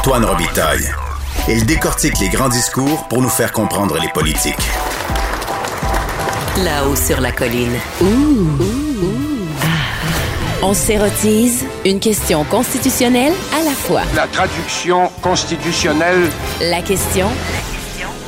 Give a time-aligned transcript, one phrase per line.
[0.00, 0.90] Antoine Robitaille.
[1.46, 4.56] Il décortique les grands discours pour nous faire comprendre les politiques.
[6.64, 7.74] Là-haut sur la colline.
[10.62, 14.00] On s'érotise une question constitutionnelle à la fois.
[14.16, 16.30] La traduction constitutionnelle.
[16.62, 17.26] La question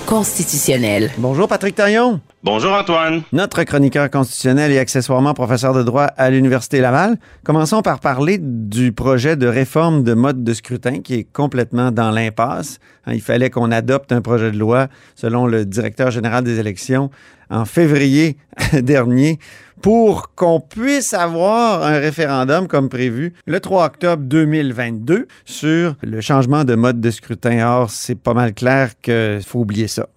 [0.04, 1.10] constitutionnelle.
[1.16, 2.20] Bonjour Patrick Taillon.
[2.44, 3.22] Bonjour Antoine.
[3.30, 7.16] Notre chroniqueur constitutionnel et accessoirement professeur de droit à l'Université Laval.
[7.44, 12.10] Commençons par parler du projet de réforme de mode de scrutin qui est complètement dans
[12.10, 12.80] l'impasse.
[13.06, 17.10] Hein, il fallait qu'on adopte un projet de loi, selon le directeur général des élections,
[17.48, 18.36] en février
[18.72, 19.38] dernier
[19.80, 26.64] pour qu'on puisse avoir un référendum comme prévu le 3 octobre 2022 sur le changement
[26.64, 27.64] de mode de scrutin.
[27.64, 30.08] Or, c'est pas mal clair qu'il faut oublier ça.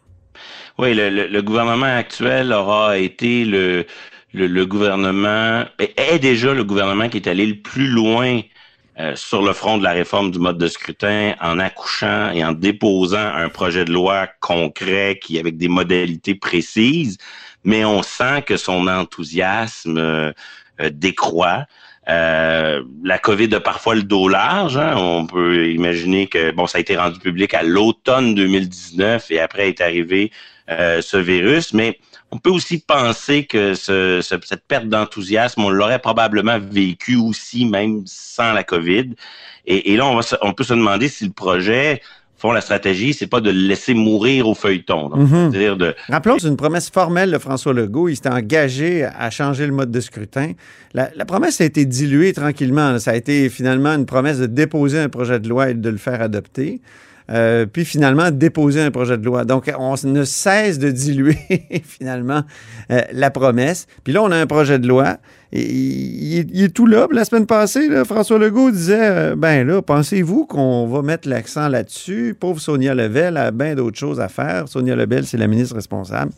[0.78, 3.86] Oui, le, gouvernement actuel aura été le,
[4.34, 8.42] le, gouvernement, est déjà le gouvernement qui est allé le plus loin
[9.00, 12.52] euh, sur le front de la réforme du mode de scrutin en accouchant et en
[12.52, 17.18] déposant un projet de loi concret qui avec des modalités précises,
[17.64, 20.34] mais on sent que son enthousiasme euh,
[20.82, 21.66] euh, décroît.
[22.06, 24.78] la COVID a parfois le dos large.
[24.78, 24.96] Hein.
[24.98, 29.70] On peut imaginer que bon, ça a été rendu public à l'automne 2019 et après
[29.70, 30.32] est arrivé
[30.70, 32.00] euh, ce virus, mais
[32.32, 38.02] on peut aussi penser que ce, cette perte d'enthousiasme, on l'aurait probablement vécu aussi même
[38.06, 39.12] sans la COVID.
[39.68, 42.02] Et, là, on, va, on peut se demander si le projet
[42.38, 45.10] font la stratégie, c'est pas de le laisser mourir au feuilleton.
[45.16, 45.52] Mhm.
[45.52, 45.96] dire de...
[46.10, 48.10] Rappelons, c'est une promesse formelle de François Legault.
[48.10, 50.52] Il s'était engagé à changer le mode de scrutin.
[50.94, 53.00] La, la, promesse a été diluée tranquillement.
[53.00, 55.98] Ça a été finalement une promesse de déposer un projet de loi et de le
[55.98, 56.82] faire adopter.
[57.32, 59.46] Euh, puis finalement déposer un projet de loi.
[59.46, 61.38] Donc, on ne cesse de diluer
[61.84, 62.44] finalement
[62.92, 63.88] euh, la promesse.
[64.04, 65.18] Puis là, on a un projet de loi.
[65.52, 67.08] Et, il, est tout là.
[67.12, 72.36] La semaine passée, François Legault disait euh, Ben là, pensez-vous qu'on va mettre l'accent là-dessus?
[72.40, 74.68] Pauvre Sonia Lebel a bien d'autres choses à faire.
[74.68, 76.32] Sonia Lebel, c'est la ministre responsable.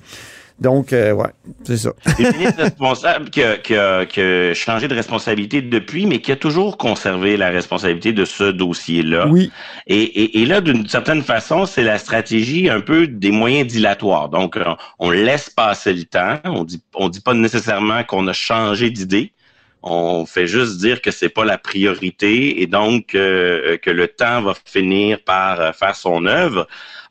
[0.59, 1.29] Donc, euh, ouais,
[1.63, 1.91] c'est ça.
[2.17, 6.31] Le ministre responsable qui a, qui, a, qui a, changé de responsabilité depuis, mais qui
[6.31, 9.27] a toujours conservé la responsabilité de ce dossier-là.
[9.27, 9.51] Oui.
[9.85, 14.29] Et, et, et là, d'une certaine façon, c'est la stratégie un peu des moyens dilatoires.
[14.29, 14.57] Donc,
[14.97, 16.39] on, laisse passer le temps.
[16.45, 19.33] On dit, on dit pas nécessairement qu'on a changé d'idée.
[19.83, 24.41] On fait juste dire que c'est pas la priorité et donc euh, que le temps
[24.41, 26.67] va finir par faire son œuvre.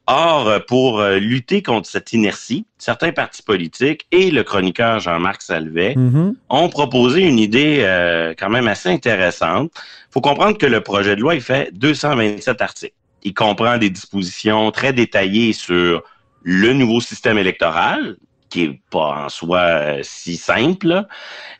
[0.08, 5.42] Or, euh, pour euh, lutter contre cette inertie, certains partis politiques et le chroniqueur Jean-Marc
[5.42, 6.34] Salvet mm-hmm.
[6.48, 9.72] ont proposé une idée euh, quand même assez intéressante.
[9.74, 12.94] Il faut comprendre que le projet de loi, il fait 227 articles.
[13.24, 16.04] Il comprend des dispositions très détaillées sur
[16.42, 18.16] le nouveau système électoral,
[18.48, 21.04] qui est pas en soi si simple,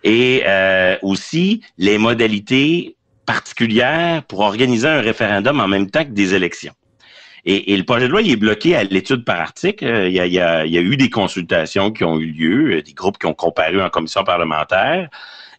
[0.05, 0.45] et
[1.03, 2.95] aussi les modalités
[3.27, 6.73] particulières pour organiser un référendum en même temps que des élections.
[7.49, 9.85] Et, le projet de loi il est bloqué à l'étude par article.
[9.87, 13.27] Euh, il y, a, eu des consultations qui ont eu lieu, euh, des groupes qui
[13.27, 15.09] ont comparu en commission parlementaire.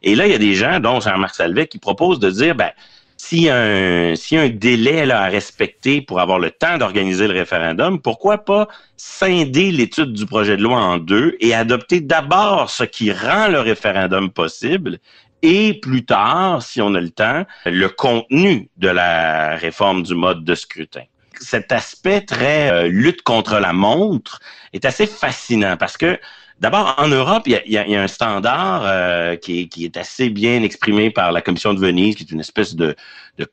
[0.03, 2.71] Et là, il y a des gens, dont Jean-Marc Salvet, qui proposent de dire, ben,
[3.15, 7.33] s'il y a un, un délai là, à respecter pour avoir le temps d'organiser le
[7.33, 8.67] référendum, pourquoi pas
[8.97, 13.61] scinder l'étude du projet de loi en deux et adopter d'abord ce qui rend le
[13.61, 14.99] référendum possible
[15.41, 20.43] et plus tard, si on a le temps, le contenu de la réforme du mode
[20.43, 21.03] de scrutin?
[21.43, 24.39] Cet aspect très euh, lutte contre la montre
[24.73, 26.19] est assez fascinant parce que
[26.59, 31.31] D'abord, en Europe, il y a, un standard euh, qui, est, assez bien exprimé par
[31.31, 32.95] la Commission de Venise, qui est une espèce de,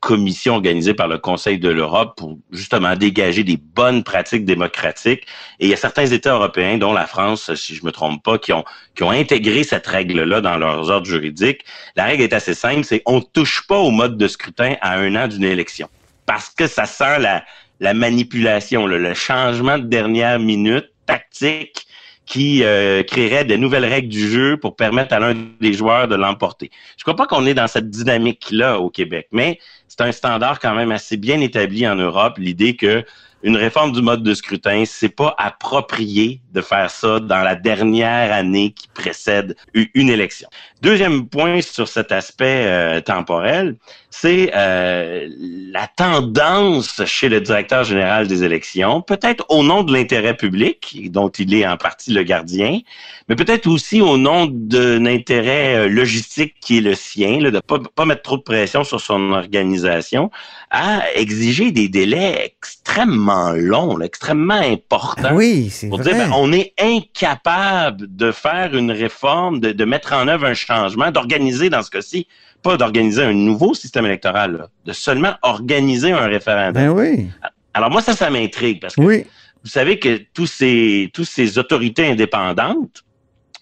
[0.01, 5.27] commission organisée par le Conseil de l'Europe pour justement dégager des bonnes pratiques démocratiques.
[5.61, 8.39] Et il y a certains États européens, dont la France, si je me trompe pas,
[8.39, 8.65] qui ont,
[8.95, 11.67] qui ont intégré cette règle-là dans leurs ordres juridiques.
[11.97, 15.15] La règle est assez simple, c'est on touche pas au mode de scrutin à un
[15.15, 15.91] an d'une élection
[16.27, 17.45] parce que ça sent la,
[17.81, 21.87] la manipulation, le changement de dernière minute tactique
[22.27, 26.15] qui euh, créerait de nouvelles règles du jeu pour permettre à l'un des joueurs de
[26.15, 26.71] l'emporter.
[26.97, 29.59] Je crois pas qu'on est dans cette dynamique-là au Québec, mais
[29.89, 33.05] c'est un standard quand même assez bien établi en Europe, l'idée que
[33.45, 38.33] une réforme du mode de scrutin, c'est pas approprié de faire ça dans la dernière
[38.33, 40.49] année qui précède une élection.
[40.81, 43.77] Deuxième point sur cet aspect euh, temporel,
[44.09, 45.29] c'est euh,
[45.71, 51.29] la tendance chez le directeur général des élections, peut-être au nom de l'intérêt public, dont
[51.29, 52.81] il est en partie le gardien,
[53.29, 57.61] mais peut-être aussi au nom d'un intérêt euh, logistique qui est le sien, là, de
[57.61, 60.31] pas, pas mettre trop de pression sur son organisation,
[60.71, 65.35] à exiger des délais extrêmement longs, extrêmement importants.
[65.35, 66.03] Oui, c'est vrai.
[66.03, 70.55] Dire, ben, on est incapable de faire une réforme, de, de mettre en œuvre un
[70.55, 72.27] changement, d'organiser dans ce cas-ci
[72.63, 76.73] pas d'organiser un nouveau système électoral, là, de seulement organiser un référendum.
[76.73, 77.27] Ben oui.
[77.75, 79.27] Alors moi, ça, ça m'intrigue parce que Oui.
[79.63, 83.05] vous savez que tous ces, tous ces autorités indépendantes,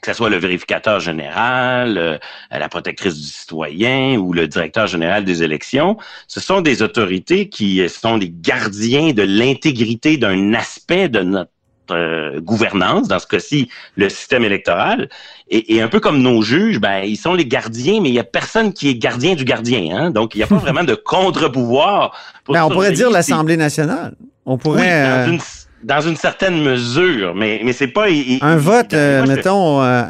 [0.03, 2.19] que ce soit le vérificateur général, euh,
[2.51, 5.97] la protectrice du citoyen ou le directeur général des élections,
[6.27, 11.51] ce sont des autorités qui sont les gardiens de l'intégrité d'un aspect de notre
[11.91, 15.09] euh, gouvernance, dans ce cas-ci, le système électoral.
[15.49, 18.19] Et, et un peu comme nos juges, ben, ils sont les gardiens, mais il y
[18.21, 19.97] a personne qui est gardien du gardien.
[19.97, 20.11] Hein?
[20.11, 22.17] Donc, il n'y a pas vraiment de contre-pouvoir.
[22.49, 24.15] Ben, on pourrait dire l'Assemblée nationale.
[24.47, 24.91] On pourrait.
[24.91, 25.41] euh, dans, une,
[25.83, 28.09] dans une certaine mesure, mais, mais c'est pas...
[28.09, 30.03] il- Un vote, euh, moi, mettons, euh,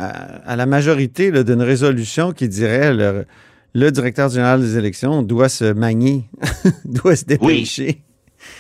[0.47, 3.25] à la majorité d'une résolution qui dirait le,
[3.75, 6.25] le directeur général des élections doit se manier,
[6.85, 8.03] doit se dépêcher.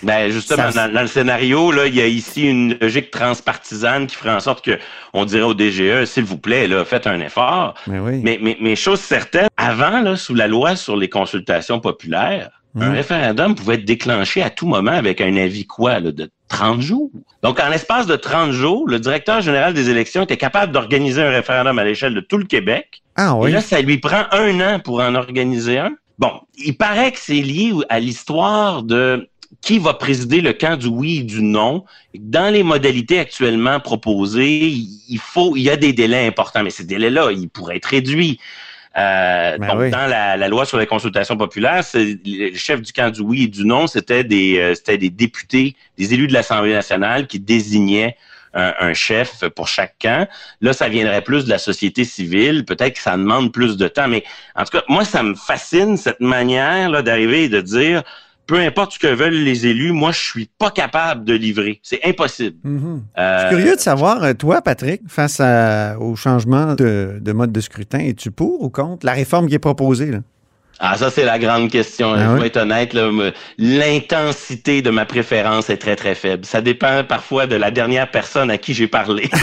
[0.04, 4.06] Ben justement, Ça- dans, dans le scénario, là, il y a ici une logique transpartisane
[4.06, 4.78] qui ferait en sorte que
[5.12, 7.74] on dirait au DGE, s'il vous plaît, là, faites un effort.
[7.88, 8.20] Mais oui.
[8.22, 12.88] Mais, mais, mais chose certaine, avant, là, sous la loi sur les consultations populaires, un
[12.88, 12.94] Mhm.
[12.94, 17.10] référendum pouvait être déclenché à tout moment avec un avis quoi, là, de 30 jours?
[17.42, 21.30] Donc, en l'espace de 30 jours, le directeur général des élections était capable d'organiser un
[21.30, 23.02] référendum à l'échelle de tout le Québec.
[23.16, 23.50] ah oui.
[23.50, 25.90] Et là, ça lui prend un an pour en organiser un.
[26.18, 29.28] Bon, il paraît que c'est lié à l'histoire de
[29.60, 31.84] qui va présider le camp du oui et du non.
[32.18, 36.84] Dans les modalités actuellement proposées, il faut, il y a des délais importants, mais ces
[36.84, 38.38] délais-là, ils pourraient être réduits.
[38.96, 39.90] Euh, Ben donc, oui.
[39.90, 43.48] dans la, la loi sur les consultations populaires, le chef du camp du oui et
[43.48, 48.16] du non, c'était des, euh, c'était des députés, des élus de l'Assemblée nationale qui désignaient
[48.54, 50.28] un, un chef pour chaque camp.
[50.60, 52.66] Là, ça viendrait plus de la société civile.
[52.66, 54.24] Peut-être que ça demande plus de temps, mais
[54.54, 58.02] en tout cas, moi, ça me fascine cette manière là d'arriver et de dire,
[58.46, 61.80] peu importe ce que veulent les élus, moi, je suis pas capable de livrer.
[61.82, 62.56] C'est impossible.
[62.64, 63.02] Mhm.
[63.18, 67.32] Euh, Je suis curieux de savoir, euh, toi, Patrick, face à- au changement de, de
[67.32, 70.10] mode de scrutin, es-tu pour ou contre la réforme qui est proposée?
[70.10, 70.18] Là?
[70.84, 72.12] Ah, ça, c'est la grande question.
[72.12, 72.96] Ah je dois être honnête,
[73.58, 76.44] l'intensité de ma préférence est très, très faible.
[76.44, 79.30] Ça dépend parfois de la dernière personne à qui j'ai parlé.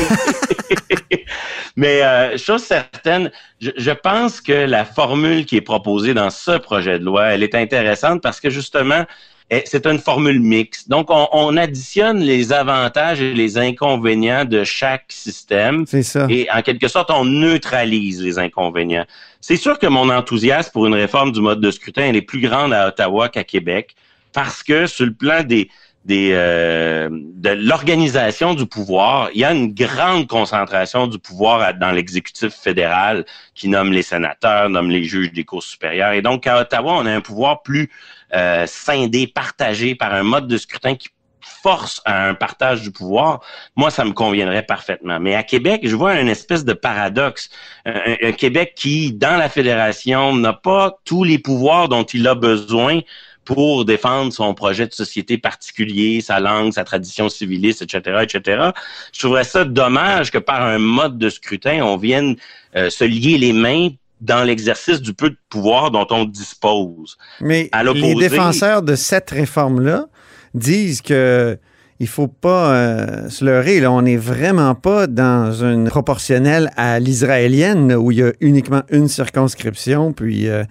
[1.80, 3.32] Mais euh, chose certaine,
[3.62, 7.42] je, je pense que la formule qui est proposée dans ce projet de loi, elle
[7.42, 9.06] est intéressante parce que justement,
[9.50, 10.90] eh, c'est une formule mixte.
[10.90, 15.86] Donc, on, on additionne les avantages et les inconvénients de chaque système.
[15.88, 16.28] C'est ça.
[16.30, 19.06] Et en quelque sorte, on neutralise les inconvénients.
[19.40, 22.42] C'est sûr que mon enthousiasme pour une réforme du mode de scrutin elle est plus
[22.42, 23.96] grande à Ottawa qu'à Québec
[24.34, 25.70] parce que sur le plan des,
[26.10, 32.54] euh, de l'organisation du pouvoir, il y a une grande concentration du pouvoir dans l'exécutif
[32.54, 36.14] fédéral qui nomme les sénateurs, nomme les juges des cours supérieures.
[36.14, 37.90] Et donc, à Ottawa, on a un pouvoir plus
[38.34, 41.10] euh, scindé, partagé par un mode de scrutin qui
[41.42, 43.42] force à un partage du pouvoir,
[43.76, 45.20] moi, ça me conviendrait parfaitement.
[45.20, 47.50] Mais à Québec, je vois une espèce de paradoxe.
[47.86, 53.02] Un Québec qui, dans la fédération, n'a pas tous les pouvoirs dont il a besoin
[53.46, 58.70] pour défendre son projet de société particulier, sa langue, sa tradition civiliste, etc., etc.
[59.12, 62.36] Je trouverais ça dommage que par un mode de scrutin, on vienne
[62.76, 63.90] euh, se lier les mains
[64.22, 67.18] dans l'exercice du peu de pouvoir dont on dispose.
[67.42, 70.08] Mais les défenseurs de cette réforme-là
[70.54, 71.58] disent que
[72.00, 73.80] il faut pas euh, se leurrer.
[73.80, 78.84] Là, on n'est vraiment pas dans une proportionnelle à l'israélienne où il y a uniquement
[78.90, 80.64] une circonscription, puis euh,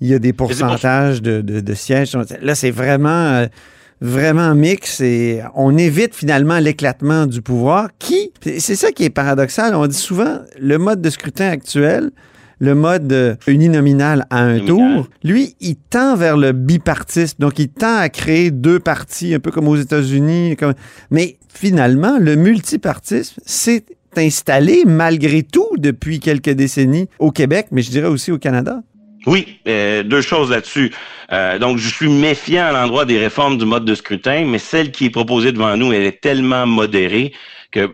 [0.00, 2.16] il y a des pour- pourcentages de, de- de sièges.
[2.40, 3.46] Là, c'est vraiment, euh,
[4.00, 9.74] vraiment mix et on évite finalement l'éclatement du pouvoir qui, c'est ça qui est paradoxal.
[9.74, 12.10] On dit souvent le mode de scrutin actuel
[12.58, 17.36] le mode euh, uninominal à un tour, lui, il tend vers le bipartisme.
[17.38, 20.56] Donc, il tend à créer deux partis, un peu comme aux États-Unis.
[20.56, 20.74] Comme...
[21.10, 23.84] Mais finalement, le multipartisme s'est
[24.16, 28.80] installé malgré tout depuis quelques décennies au Québec, mais je dirais aussi au Canada.
[29.26, 30.92] Oui, euh, deux choses là-dessus.
[31.32, 34.92] Euh, donc, je suis méfiant à l'endroit des réformes du mode de scrutin, mais celle
[34.92, 37.32] qui est proposée devant nous, elle est tellement modérée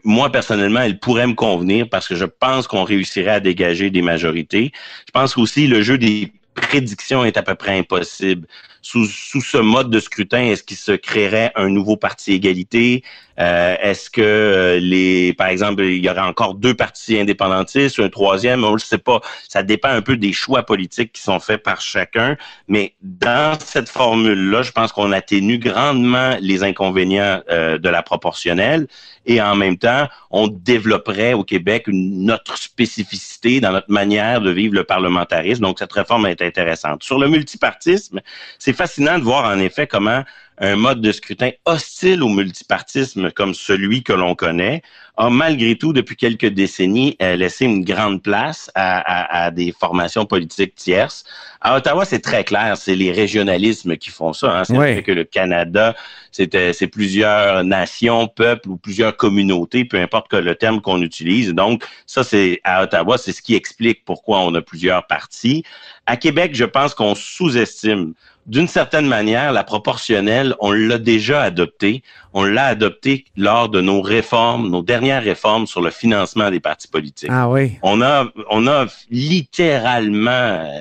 [0.04, 4.02] moi, personnellement, elle pourrait me convenir parce que je pense qu'on réussirait à dégager des
[4.02, 4.72] majorités.
[5.06, 8.46] Je pense aussi le jeu des prédictions est à peu près impossible.
[8.82, 13.04] Sous, sous ce mode de scrutin, est-ce qu'il se créerait un nouveau parti égalité?
[13.40, 18.08] Euh, est-ce que euh, les, par exemple, il y aurait encore deux partis indépendantistes, un
[18.08, 19.20] troisième, on ne sait pas.
[19.48, 22.36] Ça dépend un peu des choix politiques qui sont faits par chacun.
[22.68, 28.86] Mais dans cette formule-là, je pense qu'on atténue grandement les inconvénients euh, de la proportionnelle
[29.24, 34.50] et en même temps, on développerait au Québec une autre spécificité dans notre manière de
[34.50, 35.62] vivre le parlementarisme.
[35.62, 37.02] Donc, cette réforme est intéressante.
[37.02, 38.20] Sur le multipartisme,
[38.58, 40.24] c'est fascinant de voir en effet comment
[40.58, 44.82] un mode de scrutin hostile au multipartisme comme celui que l'on connaît
[45.16, 50.74] a malgré tout, depuis quelques décennies, euh, laissé une grande place à, des formations politiques
[50.74, 51.24] tierces.
[51.60, 54.58] À Ottawa, c'est très clair, c'est les régionalismes qui font ça.
[54.58, 54.64] Hein.
[54.64, 55.94] C'est vrai que le Canada,
[56.30, 61.50] c'est plusieurs nations, peuples ou plusieurs communautés, peu importe que le terme qu'on utilise.
[61.50, 65.62] Donc, ça, c'est à Ottawa, c'est ce qui explique pourquoi on a plusieurs partis.
[66.06, 68.14] À Québec, je pense qu'on sous-estime
[68.46, 72.02] d'une certaine manière, la proportionnelle, on l'a déjà adoptée.
[72.32, 76.88] On l'a adoptée lors de nos réformes, nos dernières réformes sur le financement des partis
[76.88, 77.30] politiques.
[77.32, 77.78] Ah oui.
[77.82, 80.80] On a, on a littéralement euh,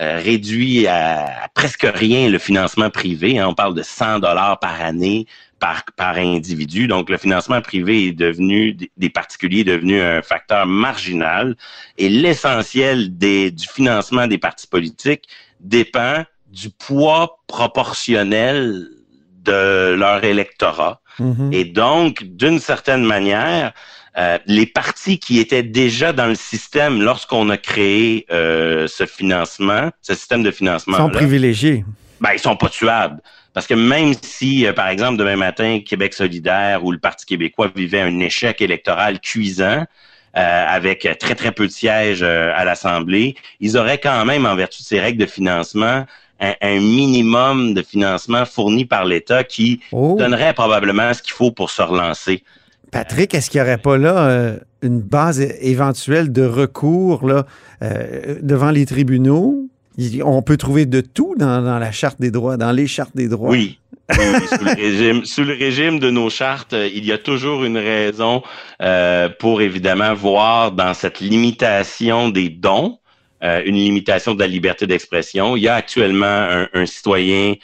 [0.00, 3.38] euh, réduit à, presque rien le financement privé.
[3.38, 3.48] Hein.
[3.48, 5.26] On parle de 100 dollars par année
[5.58, 6.86] par, par individu.
[6.88, 11.56] Donc, le financement privé est devenu, des particuliers est devenu un facteur marginal
[11.98, 15.28] et l'essentiel du financement des partis politiques
[15.60, 18.86] dépend du poids proportionnel
[19.42, 21.00] de leur électorat.
[21.18, 21.54] Mm-hmm.
[21.54, 23.72] Et donc, d'une certaine manière,
[24.18, 29.90] euh, les partis qui étaient déjà dans le système lorsqu'on a créé euh, ce financement,
[30.02, 31.84] ce système de financement, sont privilégiés.
[32.20, 33.20] Ben, ils sont pas tuables.
[33.54, 37.70] Parce que même si, euh, par exemple, demain matin, Québec solidaire ou le Parti québécois
[37.74, 39.84] vivait un échec électoral cuisant,
[40.34, 44.86] avec très, très peu de sièges à l'Assemblée, ils auraient quand même, en vertu de
[44.86, 46.06] ces règles de financement,
[46.42, 50.16] un, minimum de financement fourni par l'État qui oh.
[50.18, 52.42] donnerait probablement ce qu'il faut pour se relancer.
[52.90, 57.46] Patrick, est-ce qu'il n'y aurait pas là euh, une base éventuelle de recours là,
[57.82, 59.68] euh, devant les tribunaux?
[60.24, 63.54] On peut trouver de tout dans, la charte des droits, dans les chartes des droits.
[64.10, 67.64] Oui, sous, le régime, sous le régime de nos chartes, euh, il y a toujours
[67.64, 68.42] une raison
[69.38, 72.98] pour évidemment voir dans cette limitation des dons
[73.42, 75.56] euh, une limitation de la liberté d'expression.
[75.56, 77.54] Il y a actuellement un, citoyen,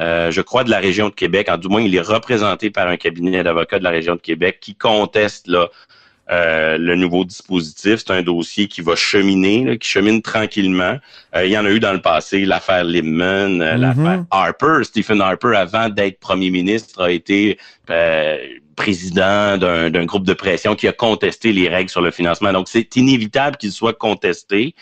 [0.00, 2.88] euh, je crois, de la région de Québec, en du moins il est représenté par
[2.88, 5.68] un cabinet d'avocats de la région de Québec qui conteste là,
[6.32, 8.00] euh, le nouveau dispositif.
[8.04, 10.98] C'est un dossier qui va cheminer, qui chemine tranquillement.
[11.36, 13.76] il y en a eu dans le passé l'affaire Limman, mm-hmm.
[13.76, 14.82] l'affaire Harper.
[14.82, 17.58] Stephen Harper, avant d'être premier ministre, a été
[18.78, 22.52] président d'un groupe de pression qui a contesté les règles sur le financement.
[22.52, 24.74] Donc, c'est inévitable qu'il soit contesté.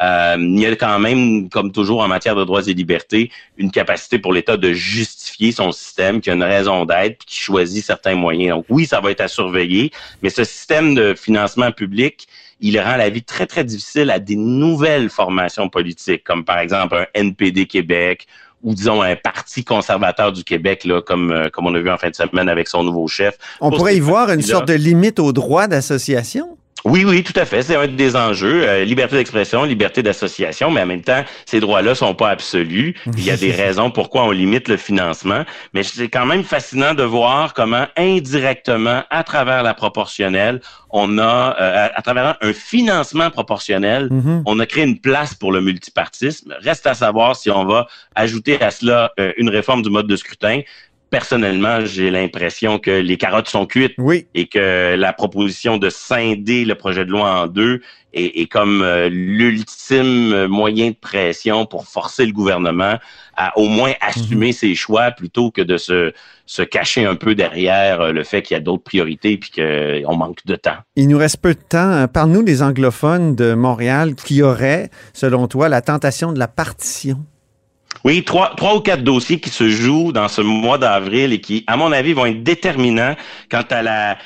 [0.00, 3.70] Euh, il y a quand même, comme toujours en matière de droits et libertés, une
[3.70, 8.14] capacité pour l'État de justifier son système, qui a une raison d'être, qui choisit certains
[8.14, 8.56] moyens.
[8.56, 9.90] Donc oui, ça va être à surveiller,
[10.22, 12.26] mais ce système de financement public,
[12.60, 16.96] il rend la vie très, très difficile à des nouvelles formations politiques, comme par exemple
[16.96, 18.26] un NPD Québec
[18.62, 21.98] ou disons un parti conservateur du Québec, là, comme, euh, comme on a vu en
[21.98, 23.36] fin de semaine avec son nouveau chef.
[23.60, 26.56] On pourrait y voir une sorte de limite au droit d'association?
[26.84, 27.62] Oui, oui, tout à fait.
[27.62, 28.68] C'est un des enjeux.
[28.68, 32.94] Euh, liberté d'expression, liberté d'association, mais en même temps, ces droits-là sont pas absolus.
[33.06, 35.44] Il y a des raisons pourquoi on limite le financement.
[35.74, 40.60] Mais c'est quand même fascinant de voir comment indirectement, à travers la proportionnelle,
[40.90, 44.42] on a, euh, à, travers un financement proportionnel, mm-hmm.
[44.46, 46.54] on a créé une place pour le multipartisme.
[46.60, 50.16] Reste à savoir si on va ajouter à cela euh, une réforme du mode de
[50.16, 50.60] scrutin
[51.12, 53.94] personnellement, j'ai l'impression que les carottes sont cuites
[54.34, 57.82] et que la proposition de scinder le projet de loi en deux
[58.14, 62.98] est, comme euh, l'ultime moyen de pression pour forcer le gouvernement
[63.36, 64.52] à au moins assumer mhm.
[64.52, 66.12] ses choix plutôt que de se,
[66.46, 70.16] se cacher un peu derrière euh, le fait qu'il y a d'autres priorités et qu'on
[70.16, 70.76] manque de temps.
[70.96, 72.06] Il nous reste peu de temps.
[72.08, 77.18] Parle-nous des anglophones de Montréal qui auraient, selon toi, la tentation de la partition.
[78.04, 81.64] Oui, trois, trois ou quatre dossiers qui se jouent dans ce mois d'avril et qui,
[81.66, 83.14] à mon avis, vont être déterminants
[83.50, 84.18] quant à la,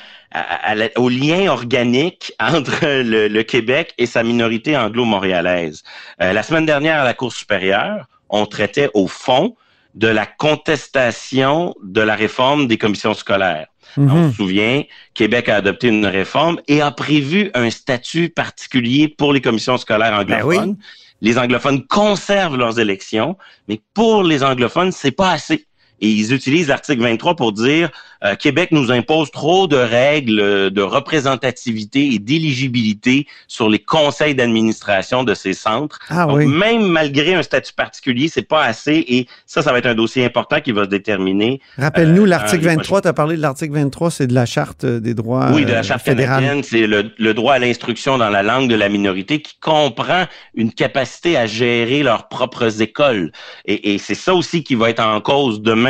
[0.95, 5.83] au lien organique entre le, Québec et sa minorité anglo-montréalaise.
[6.21, 9.55] Euh, la semaine dernière, à la Cour supérieure, on traitait au fond
[9.95, 13.67] de la contestation de la réforme des commissions scolaires.
[13.95, 14.11] Mhm.
[14.11, 19.33] On se souvient, Québec a adopté une réforme et a prévu un statut particulier pour
[19.33, 20.77] les commissions scolaires ben anglophones
[21.21, 25.67] les anglophones conservent leurs élections, mais pour les anglophones, c'est pas assez.
[25.99, 27.89] Et ils utilisent l'article 23 pour dire
[28.23, 35.23] euh, Québec nous impose trop de règles de représentativité et d'éligibilité sur les conseils d'administration
[35.23, 35.99] de ces centres.
[36.09, 39.05] Ah Donc, même malgré un statut particulier, c'est pas assez.
[39.07, 41.61] Et ça, ça va être un dossier important qui va se déterminer.
[41.77, 45.13] Rappelle-nous, euh, l'article 23, tu as parlé de l'article 23, c'est de la Charte des
[45.13, 46.63] droits Oui, de la Charte fédérale.
[46.63, 50.25] C'est le, le, droit à l'instruction dans la langue de la minorité qui comprend
[50.55, 53.31] une capacité à gérer leurs propres écoles.
[53.65, 55.86] Et, et c'est ça aussi qui va être en cause demain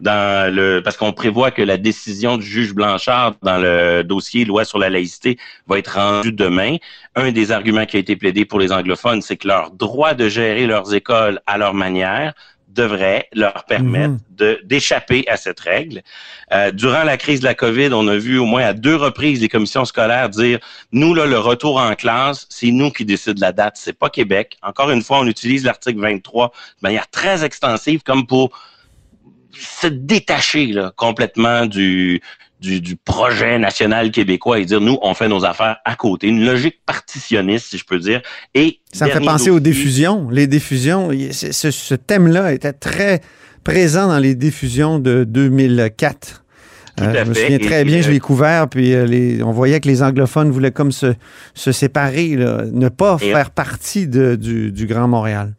[0.00, 4.64] dans le parce qu'on prévoit que la décision du juge Blanchard dans le dossier loi
[4.64, 6.76] sur la laïcité va être rendue demain.
[7.16, 10.28] Un des arguments qui a été plaidé pour les anglophones, c'est que leur droit de
[10.28, 12.34] gérer leurs écoles à leur manière
[12.70, 16.02] devrait leur permettre de d'échapper à cette règle.
[16.52, 19.40] Euh, durant la crise de la COVID, on a vu au moins à deux reprises
[19.40, 20.58] les commissions scolaires dire
[20.92, 24.56] nous là le retour en classe, c'est nous qui décident la date, c'est pas Québec.
[24.62, 26.52] Encore une fois, on utilise l'article 23 de
[26.82, 28.50] manière très extensive comme pour
[29.52, 32.20] se détacher là, complètement du,
[32.60, 36.28] du, du, projet national québécois et dire nous on fait nos affaires à côté.
[36.28, 38.22] Une logique partitionniste si je peux dire.
[38.54, 40.28] Et ça me fait penser aux diffusions.
[40.30, 43.20] Les diffusions ce, ce thème-là était très
[43.64, 46.40] présent dans les diffusions de 2004
[47.00, 49.88] euh, je me souviens très bien, je l'ai couvert, puis euh, les, on voyait que
[49.88, 51.14] les anglophones voulaient comme se,
[51.54, 55.54] se séparer, là, ne pas faire partie de, du, du Grand Montréal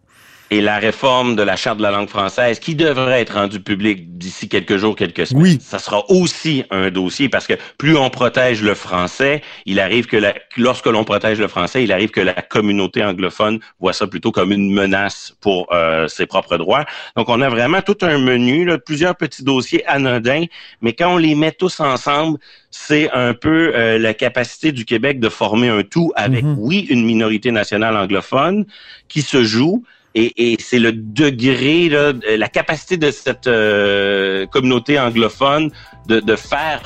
[0.52, 4.18] et la réforme de la charte de la langue française qui devrait être rendue publique
[4.18, 5.44] d'ici quelques jours, quelques semaines.
[5.44, 5.58] Oui.
[5.62, 10.18] Ça sera aussi un dossier parce que plus on protège le français, il arrive que
[10.18, 14.34] la, lorsque l'on protège le français, il arrive que la communauté anglophone voit ça plutôt
[14.34, 16.84] comme une menace pour euh, ses propres droits.
[17.16, 20.44] Donc on a vraiment tout un menu, là, plusieurs petits dossiers anodins,
[20.82, 22.40] mais quand on les met tous ensemble,
[22.72, 26.68] c'est un peu euh, la capacité du Québec de former un tout avec, mm -hmm.
[26.68, 28.66] oui, une minorité nationale anglophone
[29.08, 29.84] qui se joue,
[30.16, 35.72] et, et c'est le degré, là, la capacité de cette euh, communauté anglophone
[36.08, 36.82] de, de faire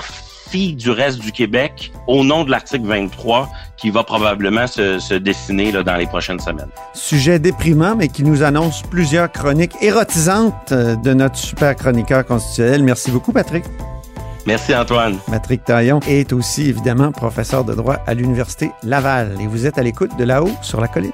[0.50, 5.15] fi du reste du Québec au nom de l'article 23 qui va probablement se, se
[5.15, 6.70] dessiner là, dans les prochaines semaines.
[6.94, 12.84] Sujet déprimant, mais qui nous annonce plusieurs chroniques érotisantes euh, de notre super chroniqueur constitutionnel.
[12.84, 13.65] Merci beaucoup, Patrick.
[14.46, 15.17] Merci Antoine.
[15.25, 19.82] Patrick Taillon est aussi évidemment professeur de droit à l'Université Laval et vous êtes à
[19.82, 21.12] l'écoute de là-haut sur la colline.